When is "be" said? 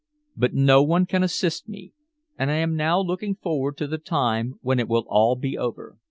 5.35-5.55